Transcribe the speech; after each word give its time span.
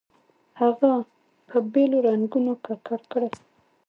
هغه 0.61 0.91
په 1.49 1.57
بېلو 1.73 1.97
رنګونو 2.07 2.51
ککړ 2.65 3.01
کړئ. 3.11 3.29